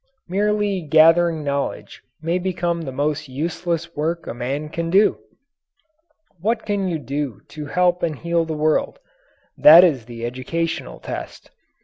Merely 0.27 0.81
gathering 0.81 1.43
knowledge 1.43 2.01
may 2.23 2.39
become 2.39 2.81
the 2.81 2.91
most 2.91 3.29
useless 3.29 3.95
work 3.95 4.25
a 4.25 4.33
man 4.33 4.69
can 4.69 4.89
do. 4.89 5.19
What 6.39 6.65
can 6.65 6.87
you 6.87 6.97
do 6.97 7.41
to 7.49 7.67
help 7.67 8.01
and 8.01 8.17
heal 8.17 8.43
the 8.43 8.55
world? 8.57 8.97
That 9.57 9.83
is 9.83 10.05
the 10.05 10.25
educational 10.25 10.99
test. 10.99 11.51